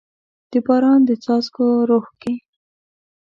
[0.51, 2.33] د باران د څاڅکو روح کې